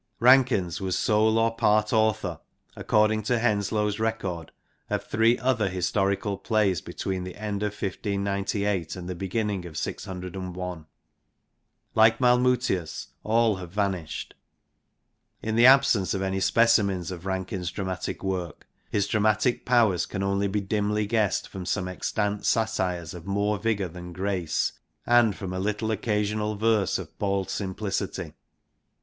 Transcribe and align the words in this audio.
Rankins 0.19 0.81
was 0.81 0.97
sole 0.97 1.37
or 1.37 1.55
part 1.55 1.93
author, 1.93 2.39
according 2.75 3.21
to 3.21 3.37
Henslowe's 3.37 3.99
record, 3.99 4.51
of 4.89 5.03
three 5.03 5.37
other 5.37 5.69
historical 5.69 6.39
plays 6.39 6.81
between 6.81 7.23
the 7.23 7.35
end 7.35 7.61
of 7.61 7.79
1 7.79 7.91
598 7.91 8.95
and 8.95 9.07
the 9.07 9.13
beginning 9.13 9.59
of 9.59 9.73
1601. 9.77 10.87
Like 11.93 12.17
Malmutius^ 12.17 13.09
all 13.23 13.57
have 13.57 13.69
vanished. 13.69 14.33
In 15.43 15.55
the 15.55 15.67
absence 15.67 16.15
of 16.15 16.23
any 16.23 16.39
specimen 16.39 17.01
of 17.11 17.27
Rankins' 17.27 17.69
dramatic 17.69 18.23
work, 18.23 18.65
his 18.89 19.05
dramatic 19.05 19.67
powers 19.67 20.07
can 20.07 20.23
only 20.23 20.47
be 20.47 20.61
dimly 20.61 21.05
guessed 21.05 21.47
from 21.47 21.63
some 21.67 21.87
extant 21.87 22.43
satires 22.43 23.13
of 23.13 23.27
more 23.27 23.59
vigour 23.59 23.87
than 23.87 24.13
grace, 24.13 24.71
and 25.05 25.35
from 25.35 25.53
a 25.53 25.59
little 25.59 25.91
occasional 25.91 26.55
verse 26.55 26.97
of 26.97 27.15
bald 27.19 27.51
simplicity. 27.51 28.33